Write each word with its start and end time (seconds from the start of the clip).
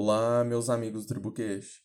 Olá, 0.00 0.44
meus 0.44 0.70
amigos 0.70 1.02
do 1.02 1.08
Tribucast. 1.08 1.84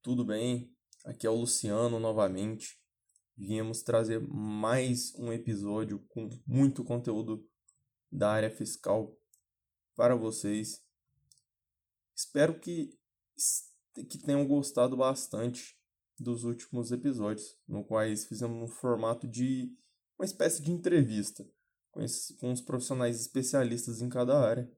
Tudo 0.00 0.24
bem? 0.24 0.74
Aqui 1.04 1.26
é 1.26 1.30
o 1.30 1.34
Luciano 1.34 2.00
novamente. 2.00 2.80
Viemos 3.36 3.82
trazer 3.82 4.26
mais 4.26 5.14
um 5.16 5.30
episódio 5.30 5.98
com 6.08 6.30
muito 6.46 6.82
conteúdo 6.82 7.46
da 8.10 8.30
área 8.30 8.50
fiscal 8.50 9.14
para 9.94 10.16
vocês. 10.16 10.82
Espero 12.16 12.58
que, 12.58 12.98
que 14.08 14.16
tenham 14.16 14.48
gostado 14.48 14.96
bastante 14.96 15.78
dos 16.18 16.42
últimos 16.42 16.90
episódios, 16.90 17.54
no 17.68 17.84
quais 17.84 18.24
fizemos 18.24 18.62
um 18.62 18.66
formato 18.66 19.28
de 19.28 19.76
uma 20.18 20.24
espécie 20.24 20.62
de 20.62 20.72
entrevista 20.72 21.46
com, 21.90 22.00
esses, 22.00 22.34
com 22.38 22.50
os 22.50 22.62
profissionais 22.62 23.20
especialistas 23.20 24.00
em 24.00 24.08
cada 24.08 24.40
área 24.40 24.74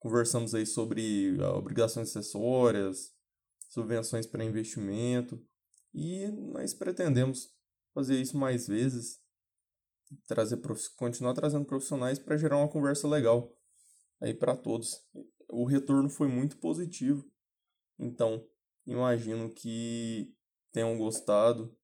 Conversamos 0.00 0.54
aí 0.54 0.64
sobre 0.64 1.36
ah, 1.42 1.52
obrigações 1.52 2.08
acessórias, 2.08 3.14
subvenções 3.68 4.26
para 4.26 4.42
investimento 4.42 5.40
e 5.92 6.26
nós 6.28 6.72
pretendemos 6.72 7.54
fazer 7.92 8.18
isso 8.18 8.36
mais 8.38 8.66
vezes, 8.66 9.20
trazer 10.26 10.58
continuar 10.96 11.34
trazendo 11.34 11.66
profissionais 11.66 12.18
para 12.18 12.38
gerar 12.38 12.56
uma 12.56 12.68
conversa 12.68 13.06
legal 13.06 13.54
aí 14.20 14.32
para 14.32 14.56
todos. 14.56 15.06
O 15.50 15.66
retorno 15.66 16.08
foi 16.08 16.28
muito 16.28 16.56
positivo, 16.56 17.30
então 17.98 18.42
imagino 18.86 19.52
que 19.52 20.34
tenham 20.72 20.96
gostado. 20.96 21.76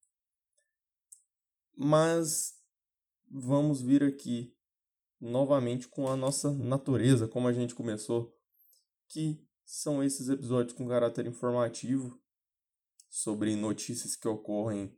Mas 1.77 2.55
vamos 3.29 3.83
vir 3.83 4.03
aqui 4.03 4.56
novamente 5.21 5.89
com 5.89 6.09
a 6.09 6.17
nossa 6.17 6.53
natureza, 6.53 7.29
como 7.29 7.49
a 7.49 7.53
gente 7.53 7.75
começou, 7.75 8.35
que 9.09 9.45
são 9.65 10.03
esses 10.03 10.29
episódios 10.29 10.77
com 10.77 10.89
caráter 10.89 11.27
informativo 11.27 12.21
sobre 13.09 13.57
notícias 13.57 14.15
que 14.15 14.29
ocorrem 14.29 14.97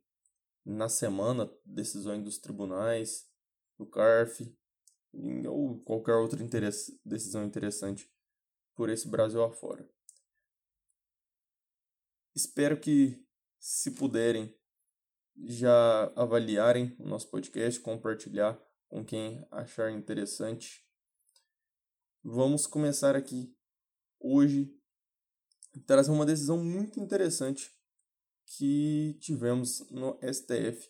na 0.64 0.88
semana, 0.88 1.50
decisões 1.64 2.22
dos 2.22 2.38
tribunais, 2.38 3.26
do 3.78 3.86
CARF, 3.86 4.54
ou 5.48 5.80
qualquer 5.82 6.14
outra 6.14 6.38
decisão 7.04 7.44
interessante 7.44 8.10
por 8.74 8.90
esse 8.90 9.08
Brasil 9.08 9.42
afora. 9.42 9.88
Espero 12.34 12.78
que, 12.78 13.24
se 13.58 13.92
puderem, 13.92 14.54
já 15.36 16.12
avaliarem 16.14 16.94
o 16.98 17.06
nosso 17.06 17.30
podcast, 17.30 17.80
compartilhar 17.80 18.60
com 18.88 19.04
quem 19.04 19.46
achar 19.50 19.92
interessante. 19.92 20.84
Vamos 22.24 22.66
começar 22.66 23.14
aqui 23.14 23.54
hoje 24.18 24.74
trazer 25.86 26.10
uma 26.10 26.26
decisão 26.26 26.62
muito 26.62 26.98
interessante 26.98 27.70
que 28.56 29.16
tivemos 29.20 29.88
no 29.90 30.18
STF 30.22 30.88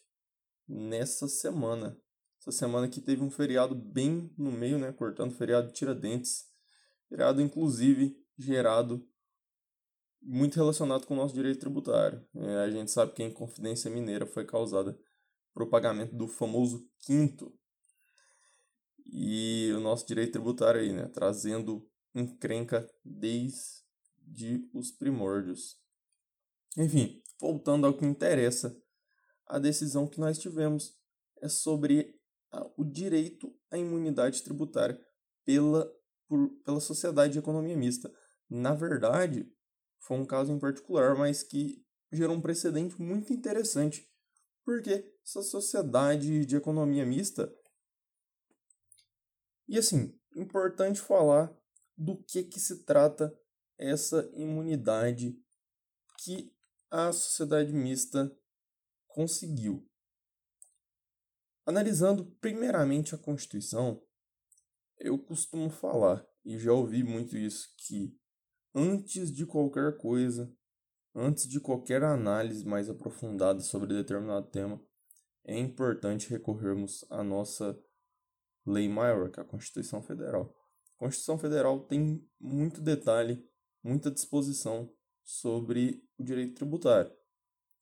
nessa 0.66 1.28
semana. 1.28 2.00
Essa 2.40 2.52
semana 2.52 2.88
que 2.88 3.00
teve 3.00 3.22
um 3.22 3.30
feriado 3.30 3.74
bem 3.74 4.32
no 4.38 4.52
meio, 4.52 4.78
né, 4.78 4.92
cortando 4.92 5.34
feriado 5.34 5.68
de 5.68 5.74
Tiradentes, 5.74 6.44
feriado 7.08 7.42
inclusive 7.42 8.16
gerado 8.38 9.06
muito 10.22 10.54
relacionado 10.54 11.06
com 11.06 11.14
o 11.14 11.16
nosso 11.16 11.34
direito 11.34 11.60
tributário. 11.60 12.24
É, 12.34 12.56
a 12.58 12.70
gente 12.70 12.90
sabe 12.90 13.12
que 13.12 13.22
a 13.22 13.26
Inconfidência 13.26 13.90
Mineira 13.90 14.26
foi 14.26 14.44
causada 14.44 14.98
para 15.52 15.64
o 15.64 15.68
pagamento 15.68 16.14
do 16.16 16.28
famoso 16.28 16.88
quinto 17.00 17.52
e 19.08 19.72
o 19.72 19.80
nosso 19.80 20.06
direito 20.06 20.32
tributário 20.32 20.80
aí, 20.80 20.92
né? 20.92 21.08
Trazendo 21.08 21.88
encrenca 22.14 22.88
desde 23.04 24.68
os 24.72 24.90
primórdios. 24.90 25.76
Enfim, 26.76 27.22
voltando 27.40 27.86
ao 27.86 27.96
que 27.96 28.04
interessa, 28.04 28.76
a 29.46 29.58
decisão 29.58 30.06
que 30.06 30.20
nós 30.20 30.38
tivemos 30.38 30.96
é 31.40 31.48
sobre 31.48 32.14
o 32.76 32.84
direito 32.84 33.54
à 33.70 33.78
imunidade 33.78 34.42
tributária 34.42 34.98
pela, 35.44 35.90
por, 36.26 36.50
pela 36.64 36.80
Sociedade 36.80 37.32
de 37.32 37.38
Economia 37.38 37.76
Mista. 37.76 38.12
Na 38.48 38.74
verdade, 38.74 39.50
foi 40.00 40.18
um 40.18 40.26
caso 40.26 40.52
em 40.52 40.58
particular, 40.58 41.16
mas 41.16 41.42
que 41.42 41.84
gerou 42.12 42.36
um 42.36 42.40
precedente 42.40 43.00
muito 43.00 43.32
interessante, 43.32 44.06
porque 44.64 45.04
essa 45.22 45.42
sociedade 45.42 46.46
de 46.46 46.56
economia 46.56 47.04
mista 47.04 47.52
e 49.68 49.78
assim, 49.78 50.18
importante 50.34 51.00
falar 51.00 51.54
do 51.96 52.16
que, 52.24 52.44
que 52.44 52.58
se 52.58 52.84
trata 52.84 53.36
essa 53.76 54.30
imunidade 54.34 55.38
que 56.18 56.52
a 56.90 57.12
sociedade 57.12 57.72
mista 57.72 58.34
conseguiu. 59.08 59.86
Analisando 61.66 62.24
primeiramente 62.40 63.14
a 63.14 63.18
Constituição, 63.18 64.02
eu 64.98 65.18
costumo 65.18 65.68
falar, 65.68 66.26
e 66.44 66.58
já 66.58 66.72
ouvi 66.72 67.04
muito 67.04 67.36
isso, 67.36 67.68
que 67.76 68.16
antes 68.74 69.30
de 69.30 69.44
qualquer 69.44 69.98
coisa, 69.98 70.50
antes 71.14 71.46
de 71.46 71.60
qualquer 71.60 72.02
análise 72.02 72.64
mais 72.64 72.88
aprofundada 72.88 73.60
sobre 73.60 73.94
determinado 73.94 74.48
tema, 74.48 74.82
é 75.44 75.58
importante 75.58 76.30
recorrermos 76.30 77.04
à 77.10 77.22
nossa 77.22 77.78
lei 78.68 78.88
maior, 78.88 79.30
que 79.30 79.40
é 79.40 79.42
a 79.42 79.46
Constituição 79.46 80.02
Federal. 80.02 80.54
A 80.96 80.98
Constituição 80.98 81.38
Federal 81.38 81.80
tem 81.86 82.24
muito 82.40 82.80
detalhe, 82.80 83.44
muita 83.82 84.10
disposição 84.10 84.92
sobre 85.24 86.02
o 86.18 86.24
direito 86.24 86.54
tributário. 86.54 87.12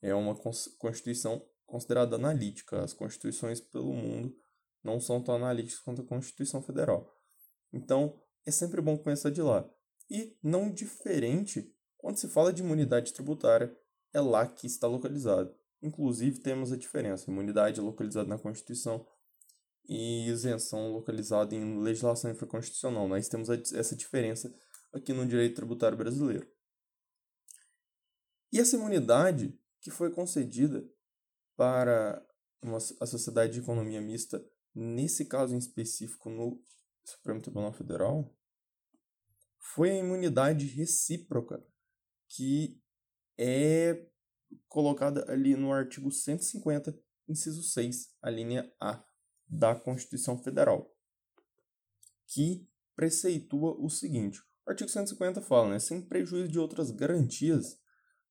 É 0.03 0.15
uma 0.15 0.35
Constituição 0.79 1.43
considerada 1.67 2.17
analítica. 2.17 2.83
As 2.83 2.93
constituições 2.93 3.61
pelo 3.61 3.93
mundo 3.93 4.37
não 4.83 5.01
são 5.01 5.23
tão 5.23 5.35
analíticas 5.35 5.81
quanto 5.81 6.03
a 6.03 6.07
Constituição 6.07 6.63
Federal. 6.63 7.13
Então, 7.73 8.21
é 8.45 8.51
sempre 8.51 8.81
bom 8.81 8.97
começar 8.97 9.31
de 9.31 9.43
lá. 9.43 9.69
E, 10.09 10.39
não 10.43 10.71
diferente, 10.71 11.75
quando 11.99 12.19
se 12.19 12.29
fala 12.29 12.53
de 12.53 12.63
imunidade 12.63 13.13
tributária, 13.13 13.77
é 14.13 14.21
lá 14.21 14.47
que 14.47 14.67
está 14.67 14.87
localizado. 14.87 15.53
Inclusive, 15.83 16.41
temos 16.41 16.73
a 16.73 16.77
diferença. 16.77 17.31
Imunidade 17.31 17.81
é 17.81 17.83
localizada 17.83 18.29
na 18.29 18.39
Constituição, 18.39 19.07
e 19.89 20.29
isenção 20.29 20.93
localizada 20.93 21.55
em 21.55 21.81
legislação 21.81 22.31
infraconstitucional. 22.31 23.09
Nós 23.09 23.29
temos 23.29 23.49
essa 23.49 23.97
diferença 23.97 24.53
aqui 24.93 25.13
no 25.13 25.27
direito 25.27 25.57
tributário 25.57 25.97
brasileiro. 25.97 26.51
E 28.53 28.59
essa 28.59 28.77
imunidade 28.77 29.59
que 29.81 29.91
foi 29.91 30.11
concedida 30.11 30.89
para 31.57 32.25
uma, 32.63 32.79
a 32.79 33.07
sociedade 33.07 33.55
de 33.55 33.61
economia 33.61 34.01
mista, 34.01 34.45
nesse 34.75 35.25
caso 35.25 35.55
em 35.55 35.59
específico 35.59 36.31
no 36.31 36.63
Supremo 37.05 37.41
Tribunal 37.41 37.73
Federal, 37.73 38.35
foi 39.59 39.91
a 39.91 39.99
imunidade 39.99 40.67
recíproca 40.67 41.65
que 42.29 42.81
é 43.39 44.09
colocada 44.69 45.31
ali 45.31 45.57
no 45.57 45.73
artigo 45.73 46.11
150, 46.11 46.99
inciso 47.29 47.63
6, 47.63 48.15
a 48.23 48.31
linha 48.31 48.73
A 48.81 49.05
da 49.49 49.75
Constituição 49.75 50.39
Federal, 50.43 50.93
que 52.27 52.69
preceitua 52.95 53.77
o 53.79 53.89
seguinte: 53.89 54.41
o 54.67 54.71
artigo 54.71 54.91
150 54.91 55.41
fala, 55.43 55.71
né, 55.71 55.79
sem 55.79 56.01
prejuízo 56.01 56.49
de 56.49 56.59
outras 56.59 56.91
garantias 56.91 57.79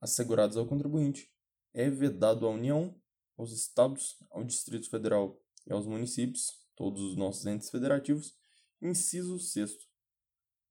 asseguradas 0.02 0.58
ao 0.58 0.68
contribuinte, 0.68 1.32
é 1.74 1.90
vedado 1.90 2.46
à 2.46 2.50
União, 2.50 3.00
aos 3.38 3.52
Estados, 3.52 4.18
ao 4.30 4.44
Distrito 4.44 4.90
Federal 4.90 5.42
e 5.68 5.74
aos 5.74 5.86
municípios, 5.86 6.66
todos 6.76 7.02
os 7.02 7.16
nossos 7.16 7.46
entes 7.46 7.70
federativos, 7.70 8.36
inciso 8.82 9.40
6 9.40 9.72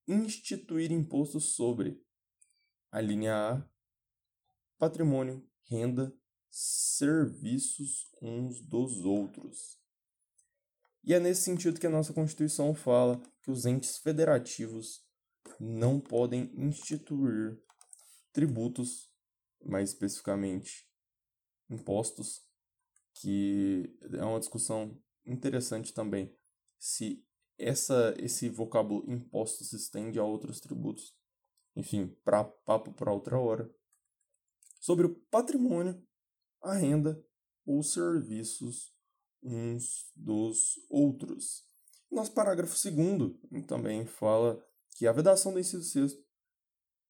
instituir 0.07 0.93
impostos 0.93 1.55
sobre 1.55 2.03
a 2.91 3.01
linha 3.01 3.35
A, 3.35 3.69
patrimônio, 4.79 5.47
renda, 5.65 6.15
serviços 6.51 8.11
uns 8.21 8.61
dos 8.61 9.05
outros. 9.05 9.83
E 11.07 11.13
é 11.13 11.21
nesse 11.21 11.43
sentido 11.43 11.79
que 11.79 11.87
a 11.87 11.91
nossa 11.91 12.15
Constituição 12.15 12.75
fala 12.75 13.21
que 13.43 13.51
os 13.51 13.67
entes 13.67 13.99
federativos 13.99 15.05
não 15.61 16.01
podem 16.01 16.51
instituir 16.55 17.63
tributos, 18.33 19.13
mais 19.63 19.91
especificamente 19.91 20.89
impostos, 21.69 22.43
que 23.21 23.95
é 24.13 24.25
uma 24.25 24.41
discussão 24.41 24.99
interessante 25.27 25.93
também 25.93 26.35
se 26.79 27.23
essa 27.59 28.15
esse 28.19 28.49
vocábulo 28.49 29.05
impostos 29.11 29.71
se 29.71 29.77
estende 29.77 30.19
a 30.19 30.25
outros 30.25 30.59
tributos. 30.59 31.15
Enfim, 31.77 32.09
para 32.25 32.45
papo 32.45 32.93
para 32.93 33.13
outra 33.13 33.39
hora. 33.39 33.71
Sobre 34.81 35.07
o 35.07 35.15
patrimônio, 35.31 36.03
a 36.63 36.75
renda 36.75 37.23
ou 37.65 37.83
serviços 37.83 38.94
uns 39.45 40.11
dos 40.17 40.75
outros. 40.89 41.65
Nosso 42.11 42.33
parágrafo 42.33 42.75
2 42.91 43.67
também 43.67 44.07
fala 44.07 44.65
que 44.97 45.07
a 45.07 45.13
vedação 45.13 45.53
do 45.53 45.59
inciso 45.59 45.85
6 45.85 46.17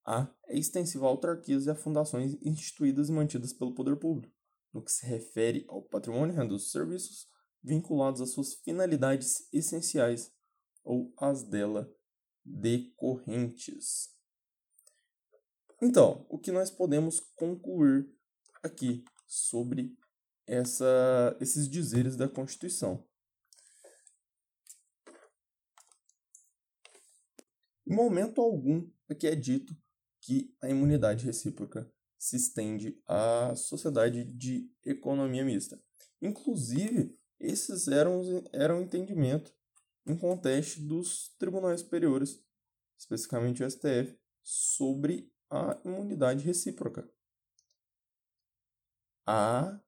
A 0.05 0.29
é 0.49 0.59
extensiva 0.59 1.07
a 1.07 1.09
autarquias 1.09 1.67
e 1.67 1.71
a 1.71 1.75
fundações 1.75 2.37
instituídas 2.43 3.09
e 3.09 3.13
mantidas 3.13 3.53
pelo 3.53 3.75
poder 3.75 3.97
público, 3.97 4.35
no 4.73 4.83
que 4.83 4.91
se 4.91 5.07
refere 5.07 5.65
ao 5.69 5.83
patrimônio 5.83 6.49
dos 6.49 6.71
serviços 6.71 7.29
vinculados 7.63 8.21
às 8.21 8.33
suas 8.33 8.55
finalidades 8.55 9.49
essenciais 9.53 10.33
ou 10.83 11.13
às 11.17 11.43
dela 11.43 11.91
decorrentes. 12.45 14.11
Então, 15.81 16.27
o 16.29 16.39
que 16.39 16.53
nós 16.53 16.71
podemos 16.71 17.21
concluir 17.35 18.11
aqui 18.63 19.05
sobre 19.27 19.97
essa, 20.46 21.37
esses 21.41 21.69
dizeres 21.69 22.17
da 22.17 22.29
Constituição? 22.29 23.06
Em 27.87 27.94
momento 27.94 28.41
algum 28.41 28.91
aqui 29.08 29.26
é 29.26 29.35
dito 29.35 29.76
que 30.20 30.55
a 30.62 30.69
imunidade 30.69 31.25
recíproca 31.26 31.91
se 32.19 32.37
estende 32.37 32.99
à 33.06 33.55
sociedade 33.55 34.25
de 34.25 34.70
economia 34.85 35.44
mista. 35.44 35.79
Inclusive, 36.23 37.14
esses 37.38 37.88
eram, 37.88 38.23
eram 38.52 38.81
entendimento 38.81 39.52
em 40.06 40.17
contexto 40.17 40.81
dos 40.81 41.35
tribunais 41.38 41.81
superiores, 41.81 42.43
especificamente 42.99 43.62
o 43.62 43.70
STF, 43.70 44.19
sobre 44.43 45.31
a 45.50 45.79
imunidade 45.85 46.44
recíproca. 46.44 47.06
A, 49.26 49.79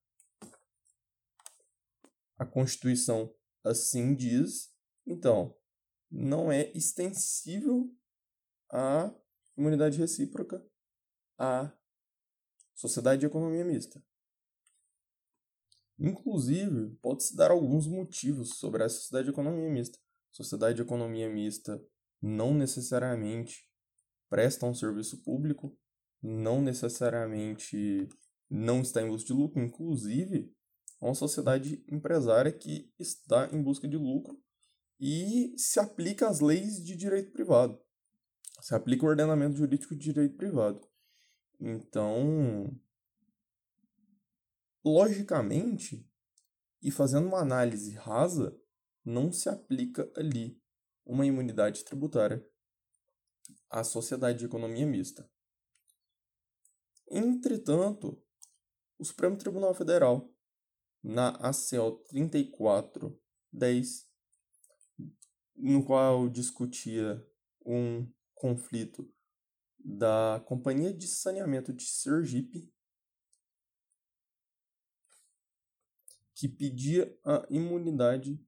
a 2.36 2.44
Constituição 2.44 3.32
assim 3.64 4.14
diz, 4.14 4.72
então, 5.06 5.56
não 6.10 6.52
é 6.52 6.70
extensível 6.72 7.90
a 8.70 9.12
imunidade 9.56 9.98
recíproca 9.98 10.64
à 11.38 11.72
sociedade 12.74 13.20
de 13.20 13.26
economia 13.26 13.64
mista. 13.64 14.02
Inclusive, 15.98 16.90
pode-se 17.00 17.34
dar 17.34 17.50
alguns 17.50 17.86
motivos 17.86 18.58
sobre 18.58 18.82
a 18.82 18.88
sociedade 18.88 19.24
de 19.24 19.30
economia 19.30 19.70
mista. 19.70 19.98
Sociedade 20.30 20.76
de 20.76 20.82
economia 20.82 21.28
mista 21.28 21.82
não 22.20 22.52
necessariamente 22.52 23.66
presta 24.28 24.66
um 24.66 24.74
serviço 24.74 25.22
público, 25.22 25.76
não 26.22 26.60
necessariamente 26.60 28.08
não 28.48 28.82
está 28.82 29.00
em 29.00 29.08
busca 29.08 29.28
de 29.28 29.32
lucro, 29.32 29.62
inclusive 29.62 30.54
é 31.00 31.04
uma 31.04 31.14
sociedade 31.14 31.84
empresária 31.88 32.50
que 32.50 32.92
está 32.98 33.48
em 33.52 33.62
busca 33.62 33.86
de 33.86 33.96
lucro 33.96 34.40
e 34.98 35.54
se 35.58 35.78
aplica 35.78 36.28
às 36.28 36.40
leis 36.40 36.82
de 36.82 36.96
direito 36.96 37.32
privado. 37.32 37.78
Se 38.60 38.74
aplica 38.74 39.04
o 39.04 39.08
ordenamento 39.08 39.56
jurídico 39.56 39.94
de 39.94 40.12
direito 40.12 40.36
privado. 40.36 40.80
Então, 41.60 42.74
logicamente, 44.84 46.08
e 46.82 46.90
fazendo 46.90 47.26
uma 47.26 47.40
análise 47.40 47.94
rasa, 47.94 48.58
não 49.04 49.30
se 49.30 49.48
aplica 49.48 50.10
ali 50.16 50.60
uma 51.04 51.26
imunidade 51.26 51.84
tributária 51.84 52.44
à 53.70 53.84
sociedade 53.84 54.40
de 54.40 54.46
economia 54.46 54.86
mista. 54.86 55.28
Entretanto, 57.08 58.20
o 58.98 59.04
Supremo 59.04 59.36
Tribunal 59.36 59.74
Federal, 59.74 60.32
na 61.06 61.30
ACO 61.36 62.02
3410, 62.08 64.10
no 65.54 65.86
qual 65.86 66.28
discutia 66.28 67.24
um 67.64 68.12
conflito 68.34 69.08
da 69.78 70.42
Companhia 70.46 70.92
de 70.92 71.06
Saneamento 71.06 71.72
de 71.72 71.84
Sergipe, 71.84 72.68
que 76.34 76.48
pedia 76.48 77.16
a 77.24 77.46
imunidade 77.50 78.44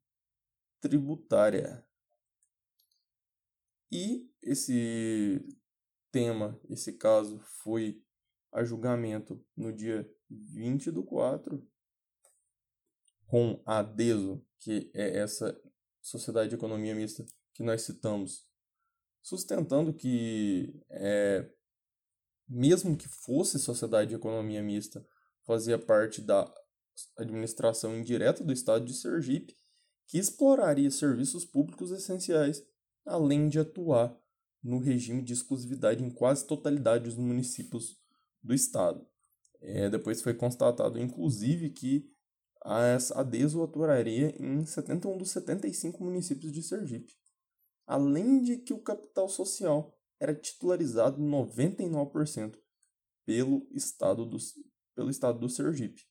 tributária. 0.81 1.87
E 3.89 4.29
esse 4.43 5.47
tema, 6.11 6.61
esse 6.69 6.95
caso, 6.95 7.39
foi 7.63 8.05
a 8.51 8.65
julgamento 8.65 9.47
no 9.57 9.73
dia 9.73 10.13
20 10.29 10.91
do 10.91 11.05
4, 11.05 11.65
com 13.29 13.63
a 13.65 13.83
DESO, 13.83 14.43
que 14.59 14.91
é 14.95 15.19
essa 15.19 15.57
Sociedade 16.01 16.49
de 16.49 16.55
Economia 16.57 16.95
Mista 16.95 17.25
que 17.55 17.63
nós 17.63 17.83
citamos, 17.83 18.47
sustentando 19.23 19.93
que, 19.93 20.75
é, 20.91 21.49
mesmo 22.49 22.97
que 22.97 23.09
fosse 23.09 23.59
Sociedade 23.59 24.11
de 24.11 24.17
Economia 24.17 24.63
Mista, 24.63 25.07
fazia 25.45 25.79
parte 25.79 26.23
da 26.23 26.51
administração 27.19 27.97
indireta 27.97 28.43
do 28.43 28.53
Estado 28.53 28.85
de 28.85 28.95
Sergipe, 28.95 29.55
que 30.07 30.19
exploraria 30.19 30.91
serviços 30.91 31.45
públicos 31.45 31.91
essenciais, 31.91 32.63
além 33.05 33.49
de 33.49 33.59
atuar 33.59 34.19
no 34.63 34.79
regime 34.79 35.23
de 35.23 35.35
exclusividade 35.35 36.03
em 36.03 36.11
quase 36.11 36.47
totalidade 36.47 37.05
dos 37.05 37.17
municípios 37.17 37.99
do 38.43 38.55
Estado. 38.55 39.07
É, 39.61 39.91
depois 39.91 40.23
foi 40.23 40.33
constatado, 40.33 40.99
inclusive, 40.99 41.71
que 41.71 42.11
a 42.65 43.23
DESO 43.23 43.63
atuaria 43.63 44.35
em 44.39 44.65
71 44.65 45.17
dos 45.17 45.31
75 45.31 46.03
municípios 46.03 46.53
de 46.53 46.63
Sergipe. 46.63 47.13
Além 47.87 48.43
de 48.43 48.59
que 48.59 48.75
o 48.75 48.83
capital 48.83 49.29
social 49.29 49.97
era 50.21 50.35
titularizado 50.35 51.21
99% 51.21 52.59
pelo 53.25 53.67
estado 53.71 54.27
do, 54.27 54.37
pelo 54.95 55.11
estado 55.11 55.39
do 55.39 55.49
Sergipe. 55.49 56.03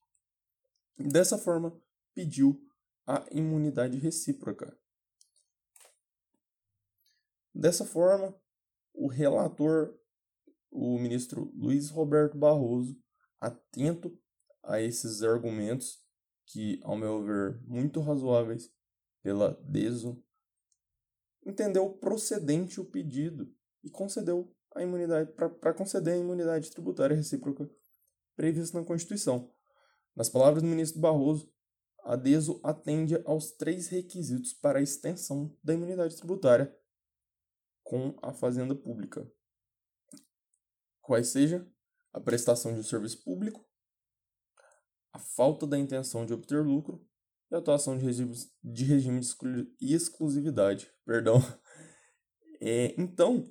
Dessa 0.98 1.38
forma, 1.38 1.80
pediu 2.14 2.60
a 3.06 3.26
imunidade 3.32 3.98
recíproca. 3.98 4.78
Dessa 7.54 7.86
forma, 7.86 8.36
o 8.94 9.08
relator, 9.08 9.98
o 10.72 10.98
ministro 11.00 11.52
Luiz 11.56 11.90
Roberto 11.90 12.38
Barroso, 12.38 12.96
atento 13.40 14.18
a 14.64 14.82
esses 14.82 15.22
argumentos, 15.24 16.04
que, 16.48 16.80
ao 16.84 16.98
meu 16.98 17.24
ver, 17.24 17.62
muito 17.66 18.00
razoáveis 18.00 18.72
pela 19.22 19.54
DESO, 19.64 20.22
entendeu 21.46 21.90
procedente 21.90 22.80
o 22.80 22.86
pedido 22.86 23.54
e 23.84 23.90
concedeu 23.90 24.54
a 24.74 24.82
imunidade 24.82 25.32
para 25.34 25.74
conceder 25.74 26.14
a 26.14 26.18
imunidade 26.18 26.72
tributária 26.72 27.16
recíproca 27.16 27.70
prevista 28.36 28.80
na 28.80 28.86
Constituição. 28.86 29.52
Nas 30.16 30.30
palavras 30.30 30.64
do 30.64 30.70
ministro 30.70 31.02
Barroso, 31.02 31.52
a 32.04 32.16
DESO 32.16 32.62
atende 32.64 33.22
aos 33.26 33.52
três 33.52 33.88
requisitos 33.88 34.54
para 34.54 34.80
a 34.80 34.82
extensão 34.82 35.56
da 35.62 35.74
imunidade 35.74 36.16
tributária 36.16 36.74
com 37.84 38.18
a 38.22 38.32
fazenda 38.34 38.74
pública. 38.74 39.30
Quais 41.02 41.28
sejam 41.28 41.70
a 42.14 42.20
prestação 42.20 42.74
de 42.74 42.80
um 42.80 42.84
serviço 42.84 43.24
público, 43.24 43.67
a 45.18 45.20
falta 45.20 45.66
da 45.66 45.80
intenção 45.80 46.26
de 46.28 46.34
obter 46.34 46.64
lucro 46.64 47.04
e 47.52 47.56
a 47.56 47.58
atuação 47.58 47.98
de 47.98 48.06
regime 48.06 48.36
de, 48.64 48.84
regime 48.86 49.20
de 49.20 49.94
exclusividade. 49.94 50.92
Perdão. 51.04 51.40
É, 52.62 52.94
então, 53.02 53.44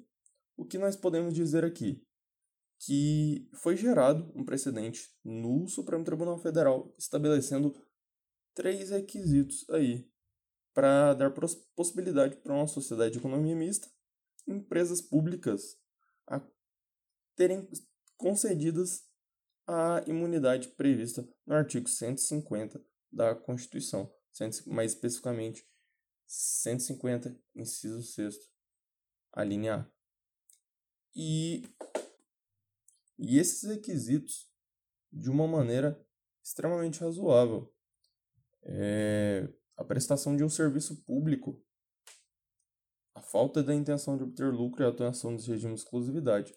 o 0.56 0.64
que 0.64 0.78
nós 0.78 0.94
podemos 0.94 1.34
dizer 1.34 1.64
aqui? 1.64 2.06
Que 2.78 3.50
foi 3.54 3.76
gerado 3.76 4.30
um 4.34 4.44
precedente 4.44 5.10
no 5.24 5.66
Supremo 5.66 6.04
Tribunal 6.04 6.38
Federal 6.38 6.94
estabelecendo 6.96 7.74
três 8.54 8.90
requisitos 8.90 9.68
aí 9.70 10.08
para 10.72 11.14
dar 11.14 11.32
possibilidade 11.74 12.36
para 12.36 12.54
uma 12.54 12.66
sociedade 12.66 13.12
de 13.12 13.18
economia 13.18 13.56
mista, 13.56 13.88
empresas 14.46 15.00
públicas 15.00 15.76
a 16.28 16.40
terem 17.34 17.68
concedidas 18.16 19.05
a 19.66 20.02
imunidade 20.06 20.68
prevista 20.68 21.28
no 21.46 21.54
artigo 21.54 21.88
150 21.88 22.80
da 23.10 23.34
Constituição, 23.34 24.12
mais 24.66 24.92
especificamente 24.92 25.66
150, 26.26 27.36
inciso 27.54 28.02
6 28.02 28.36
a 29.32 29.44
linha 29.44 29.74
A. 29.76 29.86
E, 31.14 31.62
e 33.18 33.38
esses 33.38 33.68
requisitos, 33.68 34.48
de 35.12 35.30
uma 35.30 35.46
maneira 35.46 36.02
extremamente 36.42 37.00
razoável, 37.00 37.72
é, 38.62 39.48
a 39.76 39.84
prestação 39.84 40.36
de 40.36 40.42
um 40.42 40.48
serviço 40.48 41.02
público, 41.04 41.62
a 43.14 43.20
falta 43.20 43.62
da 43.62 43.74
intenção 43.74 44.16
de 44.16 44.24
obter 44.24 44.52
lucro 44.52 44.82
e 44.82 44.86
a 44.86 44.88
atuação 44.88 45.34
dos 45.34 45.46
regimes 45.46 45.80
de 45.80 45.84
exclusividade. 45.84 46.54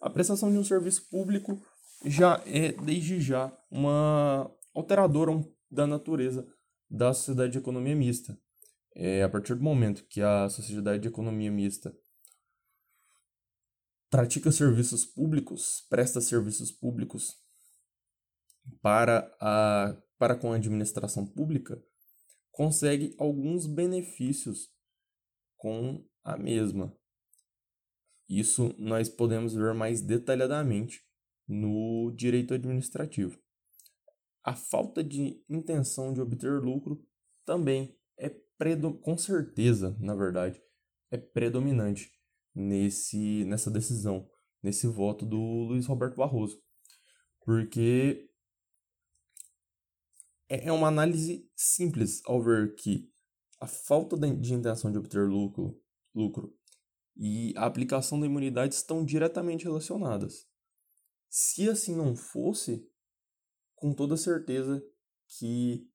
A 0.00 0.10
prestação 0.10 0.50
de 0.50 0.58
um 0.58 0.64
serviço 0.64 1.08
público 1.08 1.60
já 2.04 2.42
é, 2.46 2.72
desde 2.72 3.20
já, 3.20 3.56
uma 3.70 4.50
alteradora 4.74 5.32
da 5.70 5.86
natureza 5.86 6.46
da 6.88 7.12
sociedade 7.12 7.52
de 7.52 7.58
economia 7.58 7.96
mista. 7.96 8.38
É, 8.96 9.22
a 9.24 9.28
partir 9.28 9.54
do 9.54 9.62
momento 9.62 10.06
que 10.06 10.20
a 10.20 10.48
sociedade 10.48 11.02
de 11.02 11.08
economia 11.08 11.50
mista 11.50 11.92
pratica 14.08 14.52
serviços 14.52 15.04
públicos, 15.04 15.84
presta 15.90 16.20
serviços 16.20 16.70
públicos 16.70 17.34
para, 18.80 19.28
a, 19.40 19.96
para 20.16 20.36
com 20.36 20.52
a 20.52 20.56
administração 20.56 21.26
pública, 21.26 21.82
consegue 22.52 23.16
alguns 23.18 23.66
benefícios 23.66 24.68
com 25.56 26.06
a 26.22 26.36
mesma. 26.36 26.96
Isso 28.28 28.72
nós 28.78 29.08
podemos 29.08 29.52
ver 29.52 29.74
mais 29.74 30.00
detalhadamente 30.00 31.02
no 31.46 32.12
direito 32.16 32.54
administrativo. 32.54 33.38
A 34.42 34.54
falta 34.54 35.02
de 35.02 35.42
intenção 35.48 36.12
de 36.12 36.20
obter 36.20 36.60
lucro 36.60 37.02
também 37.44 37.96
é 38.18 38.30
com 39.02 39.18
certeza, 39.18 39.96
na 40.00 40.14
verdade, 40.14 40.62
é 41.10 41.18
predominante 41.18 42.10
nesse 42.54 43.44
nessa 43.44 43.70
decisão, 43.70 44.28
nesse 44.62 44.86
voto 44.86 45.26
do 45.26 45.36
Luiz 45.36 45.86
Roberto 45.86 46.16
Barroso. 46.16 46.62
Porque 47.44 48.28
é, 50.48 50.68
é 50.68 50.72
uma 50.72 50.88
análise 50.88 51.48
simples 51.54 52.22
ao 52.24 52.42
ver 52.42 52.74
que 52.74 53.10
a 53.60 53.66
falta 53.66 54.16
de 54.16 54.54
intenção 54.54 54.90
de 54.90 54.98
obter 54.98 55.28
lucro, 55.28 55.80
lucro 56.14 56.54
e 57.16 57.52
a 57.56 57.66
aplicação 57.66 58.18
da 58.18 58.26
imunidade 58.26 58.74
estão 58.74 59.04
diretamente 59.04 59.64
relacionadas. 59.64 60.46
Se 61.36 61.68
assim 61.68 61.96
não 61.96 62.14
fosse, 62.14 62.88
com 63.74 63.92
toda 63.92 64.16
certeza 64.16 64.80
que 65.26 65.90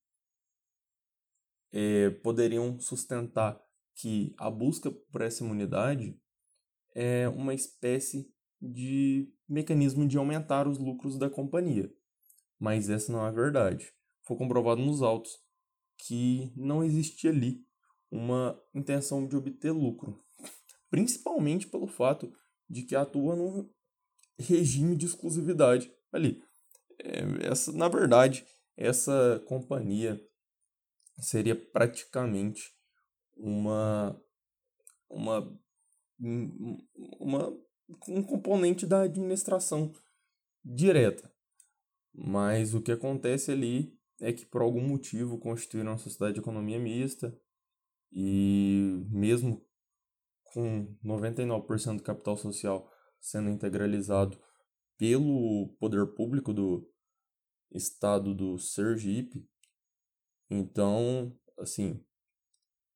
é, 1.71 2.09
poderiam 2.09 2.77
sustentar 2.77 3.57
que 3.95 4.35
a 4.37 4.51
busca 4.51 4.91
por 4.91 5.21
essa 5.21 5.41
imunidade 5.41 6.19
é 6.93 7.29
uma 7.29 7.53
espécie 7.53 8.29
de 8.61 9.33
mecanismo 9.47 10.05
de 10.05 10.17
aumentar 10.17 10.67
os 10.67 10.77
lucros 10.77 11.17
da 11.17 11.29
companhia. 11.29 11.89
Mas 12.59 12.89
essa 12.89 13.09
não 13.09 13.25
é 13.25 13.29
a 13.29 13.31
verdade. 13.31 13.93
Foi 14.23 14.35
comprovado 14.35 14.81
nos 14.81 15.01
autos 15.01 15.31
que 15.99 16.51
não 16.53 16.83
existia 16.83 17.29
ali 17.31 17.65
uma 18.11 18.61
intenção 18.75 19.25
de 19.25 19.37
obter 19.37 19.71
lucro, 19.71 20.21
principalmente 20.91 21.65
pelo 21.65 21.87
fato 21.87 22.29
de 22.69 22.83
que 22.83 22.93
atua 22.93 23.37
num 23.37 23.69
regime 24.39 24.95
de 24.95 25.05
exclusividade 25.05 25.91
ali. 26.11 26.41
É, 26.99 27.47
essa, 27.51 27.71
na 27.71 27.87
verdade, 27.87 28.45
essa 28.75 29.43
companhia 29.47 30.19
seria 31.19 31.55
praticamente 31.55 32.73
uma 33.35 34.19
uma 35.09 35.59
uma 36.19 37.57
um 38.07 38.23
componente 38.23 38.85
da 38.85 39.01
administração 39.01 39.91
direta. 40.63 41.31
Mas 42.13 42.73
o 42.73 42.81
que 42.81 42.91
acontece 42.91 43.51
ali 43.51 43.97
é 44.19 44.33
que 44.33 44.45
por 44.45 44.61
algum 44.61 44.81
motivo 44.81 45.39
constituíram 45.39 45.91
uma 45.91 45.97
sociedade 45.97 46.33
de 46.33 46.39
economia 46.41 46.79
mista 46.79 47.37
e 48.11 49.05
mesmo 49.09 49.65
com 50.43 50.95
99% 51.03 51.97
do 51.97 52.03
capital 52.03 52.35
social 52.35 52.91
sendo 53.19 53.49
integralizado 53.49 54.39
pelo 54.97 55.75
poder 55.79 56.07
público 56.13 56.53
do 56.53 56.89
estado 57.71 58.33
do 58.33 58.57
Sergipe, 58.57 59.47
então, 60.49 61.37
assim, 61.57 62.03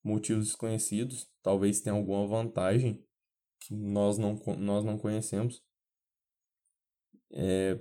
motivos 0.03 0.47
desconhecidos, 0.47 1.31
talvez 1.41 1.81
tenha 1.81 1.95
alguma 1.95 2.27
vantagem 2.27 3.05
que 3.59 3.73
nós 3.73 4.17
não, 4.17 4.35
nós 4.57 4.83
não 4.83 4.97
conhecemos. 4.97 5.63
É, 7.31 7.79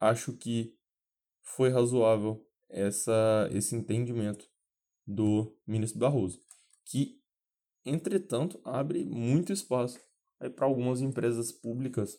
acho 0.00 0.36
que 0.36 0.76
foi 1.42 1.70
razoável 1.70 2.44
essa, 2.68 3.48
esse 3.52 3.76
entendimento 3.76 4.50
do 5.06 5.56
ministro 5.66 6.00
Barroso, 6.00 6.42
que, 6.84 7.22
entretanto, 7.84 8.60
abre 8.64 9.04
muito 9.04 9.52
espaço 9.52 10.00
para 10.54 10.66
algumas 10.66 11.00
empresas 11.00 11.52
públicas 11.52 12.18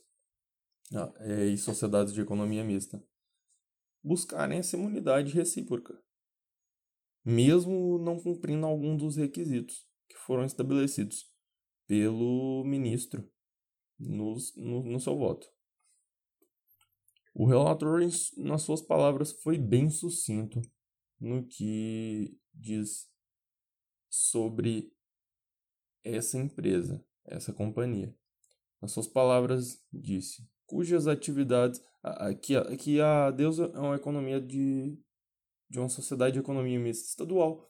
ah, 0.94 1.14
é, 1.20 1.46
e 1.46 1.58
sociedades 1.58 2.14
de 2.14 2.22
economia 2.22 2.64
mista 2.64 3.02
buscarem 4.04 4.60
essa 4.60 4.78
imunidade 4.78 5.34
recíproca, 5.34 6.02
mesmo 7.26 7.98
não 7.98 8.20
cumprindo 8.20 8.66
algum 8.66 8.96
dos 8.96 9.18
requisitos 9.18 9.86
que 10.08 10.16
foram 10.16 10.46
estabelecidos 10.46 11.30
pelo 11.86 12.64
ministro 12.66 13.30
no, 14.00 14.36
no, 14.56 14.84
no 14.84 15.00
seu 15.00 15.18
voto. 15.18 15.48
O 17.34 17.46
relator, 17.46 18.02
nas 18.38 18.62
suas 18.62 18.82
palavras, 18.82 19.32
foi 19.44 19.58
bem 19.58 19.90
sucinto 19.90 20.62
no 21.20 21.46
que 21.46 22.36
diz 22.54 23.12
sobre 24.10 24.92
essa 26.04 26.38
empresa, 26.38 27.06
essa 27.28 27.54
companhia. 27.54 28.14
Nas 28.82 28.92
suas 28.92 29.08
palavras, 29.08 29.82
disse: 29.92 30.48
cujas 30.66 31.08
atividades. 31.08 31.82
Que 32.42 32.56
a, 32.56 32.78
que 32.78 33.02
a 33.02 33.32
Deus 33.32 33.60
é 33.60 33.80
uma 33.80 33.96
economia 33.96 34.40
de, 34.40 34.98
de 35.70 35.80
uma 35.80 35.90
sociedade 35.90 36.34
de 36.34 36.40
economia 36.40 36.80
mista 36.80 37.10
estadual, 37.10 37.70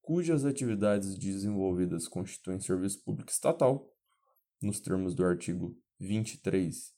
cujas 0.00 0.44
atividades 0.44 1.16
desenvolvidas 1.16 2.08
constituem 2.08 2.58
serviço 2.58 3.04
público 3.04 3.30
estatal, 3.30 3.88
nos 4.60 4.80
termos 4.80 5.14
do 5.14 5.24
artigo 5.24 5.78
23, 6.00 6.92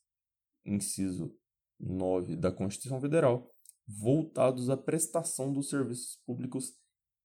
inciso 0.64 1.36
9 1.78 2.36
da 2.36 2.52
Constituição 2.52 3.00
Federal, 3.00 3.52
voltados 3.86 4.70
à 4.70 4.76
prestação 4.76 5.52
dos 5.52 5.68
serviços 5.68 6.16
públicos 6.24 6.72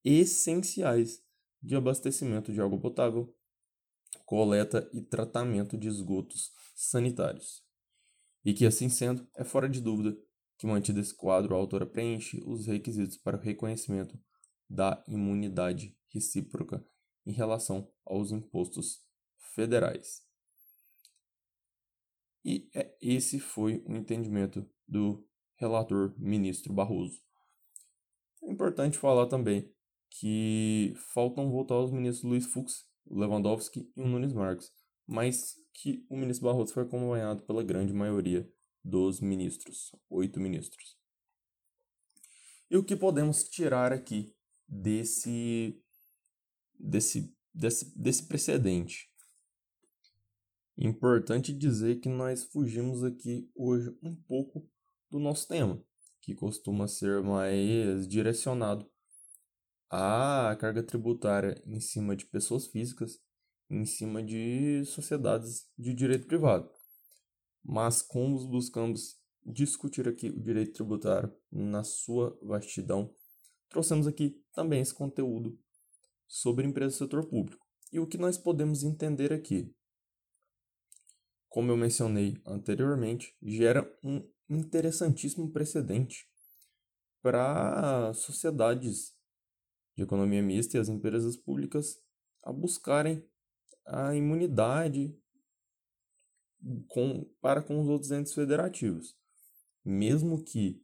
essenciais 0.03 1.23
de 1.61 1.75
abastecimento 1.75 2.51
de 2.51 2.61
água 2.61 2.79
potável, 2.79 3.33
coleta 4.25 4.89
e 4.93 5.01
tratamento 5.01 5.77
de 5.77 5.87
esgotos 5.87 6.51
sanitários. 6.75 7.63
E 8.43 8.53
que, 8.53 8.65
assim 8.65 8.89
sendo, 8.89 9.27
é 9.35 9.43
fora 9.43 9.69
de 9.69 9.81
dúvida 9.81 10.17
que, 10.57 10.67
mantido 10.67 10.99
esse 10.99 11.15
quadro, 11.15 11.55
a 11.55 11.57
autora 11.57 11.85
preenche 11.85 12.43
os 12.45 12.67
requisitos 12.67 13.17
para 13.17 13.37
o 13.37 13.39
reconhecimento 13.39 14.19
da 14.69 15.03
imunidade 15.07 15.95
recíproca 16.09 16.85
em 17.25 17.31
relação 17.31 17.91
aos 18.05 18.31
impostos 18.31 19.03
federais. 19.53 20.23
E 22.43 22.69
é, 22.75 22.95
esse 23.01 23.39
foi 23.39 23.83
o 23.87 23.95
entendimento 23.95 24.69
do 24.87 25.27
relator 25.55 26.13
ministro 26.17 26.73
Barroso. 26.73 27.19
É 28.43 28.51
importante 28.51 28.97
falar 28.97 29.25
também 29.25 29.73
que 30.11 30.93
faltam 31.13 31.51
votar 31.51 31.79
os 31.79 31.91
ministros 31.91 32.23
Luiz 32.23 32.45
Fux, 32.45 32.85
Lewandowski 33.09 33.91
e 33.95 34.01
o 34.01 34.07
Nunes 34.07 34.33
Marques, 34.33 34.71
mas 35.07 35.55
que 35.73 36.05
o 36.09 36.17
ministro 36.17 36.47
Barroso 36.47 36.73
foi 36.73 36.83
acompanhado 36.83 37.43
pela 37.43 37.63
grande 37.63 37.93
maioria 37.93 38.49
dos 38.83 39.19
ministros, 39.19 39.91
oito 40.09 40.39
ministros. 40.39 40.97
E 42.69 42.77
o 42.77 42.83
que 42.83 42.95
podemos 42.95 43.43
tirar 43.43 43.91
aqui 43.91 44.35
desse, 44.67 45.79
desse, 46.79 47.35
desse, 47.53 47.97
desse 47.97 48.23
precedente? 48.27 49.09
Importante 50.77 51.53
dizer 51.53 51.99
que 51.99 52.09
nós 52.09 52.43
fugimos 52.43 53.03
aqui 53.03 53.49
hoje 53.55 53.95
um 54.03 54.15
pouco 54.15 54.67
do 55.09 55.19
nosso 55.19 55.47
tema, 55.47 55.81
que 56.21 56.35
costuma 56.35 56.87
ser 56.87 57.21
mais 57.21 58.07
direcionado 58.07 58.89
à 59.95 60.55
carga 60.55 60.83
tributária 60.83 61.61
em 61.65 61.79
cima 61.79 62.15
de 62.15 62.25
pessoas 62.25 62.67
físicas, 62.67 63.19
em 63.69 63.85
cima 63.85 64.21
de 64.23 64.83
sociedades 64.85 65.67
de 65.77 65.93
direito 65.93 66.27
privado. 66.27 66.69
Mas 67.63 68.01
como 68.01 68.47
buscamos 68.47 69.15
discutir 69.45 70.07
aqui 70.07 70.29
o 70.29 70.41
direito 70.41 70.73
tributário 70.73 71.33
na 71.51 71.83
sua 71.83 72.37
vastidão, 72.41 73.13
trouxemos 73.69 74.07
aqui 74.07 74.41
também 74.53 74.81
esse 74.81 74.93
conteúdo 74.93 75.57
sobre 76.27 76.67
empresas 76.67 76.95
do 76.95 76.97
setor 76.97 77.25
público. 77.27 77.65
E 77.91 77.99
o 77.99 78.07
que 78.07 78.17
nós 78.17 78.37
podemos 78.37 78.83
entender 78.83 79.31
aqui? 79.31 79.73
como 81.55 81.71
eu 81.71 81.77
mencionei 81.77 82.35
anteriormente, 82.45 83.33
gera 83.41 83.89
um 84.03 84.21
interessantíssimo 84.49 85.53
precedente 85.53 86.27
para 87.21 88.13
sociedades 88.13 89.14
de 89.95 90.03
economia 90.03 90.41
mista 90.41 90.77
e 90.77 90.79
as 90.79 90.89
empresas 90.89 91.37
públicas 91.37 91.97
a 92.43 92.51
buscarem 92.51 93.25
a 93.85 94.15
imunidade 94.15 95.17
com, 96.87 97.23
para 97.41 97.61
com 97.61 97.81
os 97.81 97.87
outros 97.87 98.11
entes 98.11 98.33
federativos. 98.33 99.15
Mesmo 99.83 100.43
que 100.43 100.83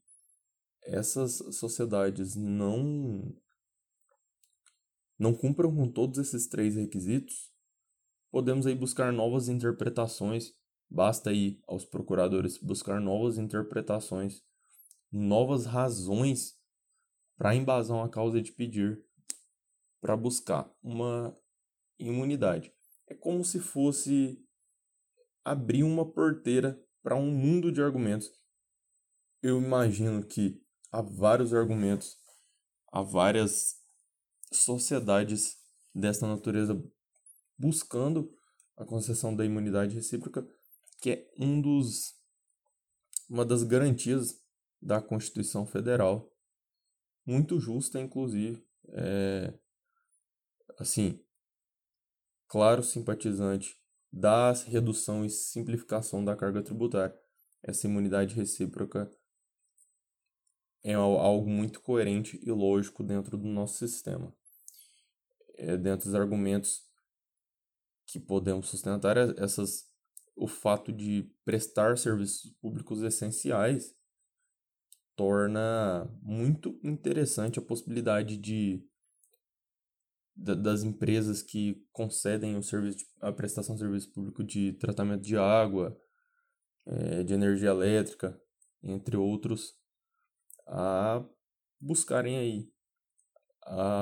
essas 0.84 1.38
sociedades 1.56 2.36
não 2.36 3.36
não 5.18 5.36
cumpram 5.36 5.75
com 5.75 5.88
todos 5.88 6.18
esses 6.18 6.48
três 6.48 6.75
requisitos, 6.75 7.51
podemos 8.32 8.65
aí 8.65 8.74
buscar 8.74 9.13
novas 9.13 9.50
interpretações, 9.50 10.51
basta 10.89 11.30
aí 11.30 11.60
aos 11.68 11.86
procuradores 11.86 12.58
buscar 12.58 13.00
novas 13.00 13.38
interpretações, 13.38 14.41
novas 15.12 15.68
razões 15.68 16.60
para 17.42 17.56
embasar 17.56 17.98
uma 17.98 18.08
causa 18.08 18.40
de 18.40 18.52
pedir 18.52 19.04
para 20.00 20.16
buscar 20.16 20.72
uma 20.84 21.36
imunidade. 21.98 22.72
É 23.08 23.16
como 23.16 23.44
se 23.44 23.60
fosse 23.60 24.38
abrir 25.44 25.82
uma 25.82 26.06
porteira 26.06 26.80
para 27.02 27.16
um 27.16 27.32
mundo 27.32 27.72
de 27.72 27.82
argumentos. 27.82 28.30
Eu 29.42 29.60
imagino 29.60 30.24
que 30.24 30.64
há 30.92 31.02
vários 31.02 31.52
argumentos, 31.52 32.16
há 32.94 33.02
várias 33.02 33.74
sociedades 34.54 35.58
dessa 35.96 36.28
natureza 36.28 36.80
buscando 37.58 38.32
a 38.78 38.86
concessão 38.86 39.36
da 39.36 39.44
imunidade 39.44 39.96
recíproca, 39.96 40.48
que 41.02 41.10
é 41.10 41.32
um 41.40 41.60
dos 41.60 42.14
uma 43.28 43.44
das 43.44 43.64
garantias 43.64 44.40
da 44.80 45.02
Constituição 45.02 45.66
Federal, 45.66 46.31
muito 47.25 47.60
justa 47.60 48.00
inclusive, 48.00 48.66
é, 48.90 49.54
assim, 50.78 51.24
claro 52.48 52.84
simpatizante 52.84 53.80
da 54.12 54.51
redução 54.51 55.24
e 55.24 55.30
simplificação 55.30 56.24
da 56.24 56.36
carga 56.36 56.62
tributária. 56.62 57.18
Essa 57.63 57.88
imunidade 57.88 58.36
recíproca 58.36 59.10
é 60.84 60.94
algo 60.94 61.50
muito 61.50 61.80
coerente 61.82 62.40
e 62.44 62.51
lógico 62.51 63.04
dentro 63.04 63.38
do 63.38 63.48
nosso 63.48 63.78
sistema. 63.78 64.36
É 65.56 65.78
dentro 65.78 66.06
dos 66.06 66.16
argumentos 66.16 66.84
que 68.08 68.20
podemos 68.20 68.68
sustentar 68.68 69.16
é 69.16 69.34
essas 69.38 69.90
o 70.36 70.48
fato 70.48 70.92
de 70.92 71.32
prestar 71.46 71.98
serviços 71.98 72.51
públicos 72.54 73.01
essenciais 73.04 73.96
torna 75.22 76.12
muito 76.24 76.80
interessante 76.84 77.60
a 77.60 77.62
possibilidade 77.62 78.38
de 78.38 78.84
das 80.36 80.82
empresas 80.82 81.44
que 81.44 81.86
concedem 81.92 82.58
o 82.58 82.63
serviço, 82.63 83.06
a 83.20 83.32
prestação 83.32 83.75
de 83.75 83.82
serviço 83.82 84.12
público 84.12 84.44
de 84.44 84.74
tratamento 84.74 85.22
de 85.22 85.38
água, 85.38 85.96
é, 86.88 87.24
de 87.24 87.36
energia 87.36 87.70
elétrica, 87.70 88.42
entre 88.82 89.16
outros, 89.16 89.75
a 90.66 91.24
buscarem 91.80 92.38
aí 92.38 92.72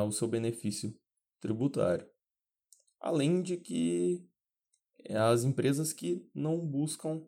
o 0.07 0.11
seu 0.11 0.27
benefício 0.29 0.97
tributário. 1.41 2.09
Além 3.01 3.41
de 3.41 3.57
que 3.57 4.25
as 5.09 5.43
empresas 5.43 5.91
que 5.91 6.25
não 6.33 6.65
buscam 6.65 7.27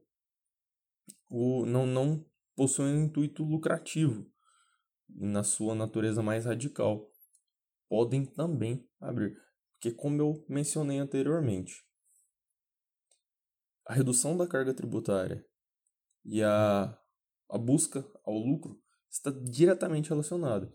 o 1.27 1.65
não, 1.65 1.86
não 1.86 2.30
possuem 2.62 2.94
um 2.94 3.06
intuito 3.06 3.44
lucrativo 3.44 4.32
na 5.10 5.44
sua 5.44 5.74
natureza 5.74 6.22
mais 6.22 6.46
radical 6.46 7.12
podem 7.89 8.24
também 8.24 8.88
abrir. 9.00 9.36
Porque, 9.74 9.89
como 9.89 10.22
eu 10.22 10.46
mencionei 10.48 11.00
anteriormente, 11.00 11.74
a 13.84 13.96
redução 13.96 14.38
da 14.38 14.46
carga 14.46 14.75
tributária 14.75 15.44
e 16.24 16.44
a, 16.44 16.96
a 17.50 17.58
busca 17.58 18.08
ao 18.24 18.38
lucro 18.38 18.80
está 19.10 19.32
diretamente 19.32 20.10
relacionada. 20.10 20.72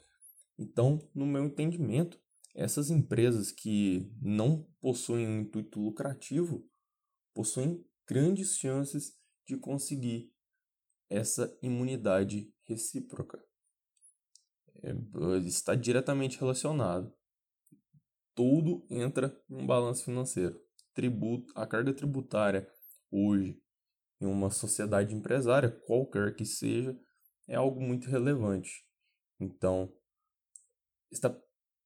Então, 0.58 1.08
no 1.14 1.24
meu 1.24 1.44
entendimento, 1.44 2.20
essas 2.52 2.90
empresas 2.90 3.52
que 3.52 4.12
não 4.20 4.68
possuem 4.80 5.24
um 5.24 5.40
intuito 5.42 5.78
lucrativo 5.78 6.68
possuem 7.32 7.86
grandes 8.08 8.56
chances 8.58 9.16
de 9.46 9.56
conseguir 9.56 10.34
essa 11.08 11.56
imunidade 11.62 12.52
recíproca 12.64 13.42
é, 14.82 14.92
está 15.44 15.74
diretamente 15.74 16.38
relacionado. 16.38 17.12
Tudo 18.34 18.86
entra 18.90 19.38
em 19.48 19.56
um 19.56 19.66
balanço 19.66 20.04
financeiro. 20.04 20.60
Tributo, 20.92 21.52
a 21.56 21.66
carga 21.66 21.92
tributária 21.92 22.70
hoje 23.10 23.60
em 24.20 24.26
uma 24.26 24.50
sociedade 24.50 25.14
empresária, 25.14 25.70
qualquer 25.86 26.34
que 26.34 26.44
seja, 26.44 26.98
é 27.46 27.54
algo 27.54 27.80
muito 27.80 28.08
relevante. 28.08 28.84
Então, 29.38 29.92
está 31.10 31.34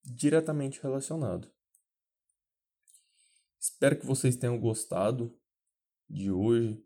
diretamente 0.03 0.81
relacionado. 0.81 1.51
Espero 3.59 3.99
que 3.99 4.05
vocês 4.05 4.35
tenham 4.35 4.59
gostado 4.59 5.37
de 6.09 6.31
hoje. 6.31 6.83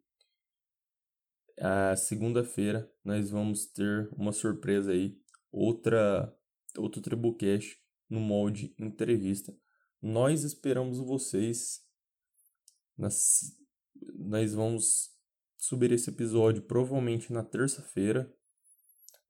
A 1.59 1.95
segunda-feira 1.95 2.91
nós 3.03 3.29
vamos 3.29 3.65
ter 3.65 4.09
uma 4.13 4.33
surpresa 4.33 4.91
aí 4.91 5.17
outra 5.51 6.33
outro 6.77 7.01
Tribucast 7.01 7.79
no 8.09 8.19
molde 8.19 8.75
entrevista. 8.77 9.55
Nós 10.01 10.43
esperamos 10.43 10.99
vocês. 10.99 11.81
Nas, 12.97 13.57
nós 14.15 14.53
vamos 14.53 15.09
subir 15.57 15.91
esse 15.91 16.09
episódio 16.09 16.61
provavelmente 16.61 17.31
na 17.33 17.43
terça-feira, 17.43 18.31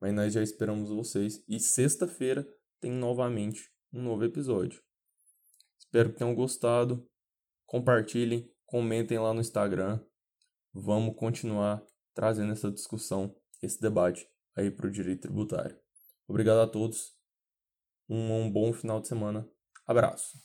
mas 0.01 0.13
nós 0.13 0.33
já 0.33 0.41
esperamos 0.41 0.89
vocês. 0.89 1.43
E 1.47 1.59
sexta-feira 1.59 2.47
tem 2.79 2.91
novamente 2.91 3.71
um 3.93 4.01
novo 4.01 4.23
episódio. 4.25 4.81
Espero 5.79 6.11
que 6.11 6.17
tenham 6.17 6.35
gostado. 6.35 7.07
Compartilhem, 7.65 8.51
comentem 8.65 9.17
lá 9.17 9.33
no 9.33 9.41
Instagram. 9.41 9.99
Vamos 10.73 11.15
continuar 11.15 11.85
trazendo 12.15 12.53
essa 12.53 12.71
discussão, 12.71 13.35
esse 13.61 13.79
debate 13.79 14.27
aí 14.55 14.71
para 14.71 14.87
o 14.87 14.91
direito 14.91 15.23
tributário. 15.23 15.77
Obrigado 16.27 16.61
a 16.61 16.67
todos. 16.67 17.13
Um, 18.09 18.45
um 18.45 18.51
bom 18.51 18.73
final 18.73 18.99
de 18.99 19.07
semana. 19.07 19.47
Abraço. 19.85 20.39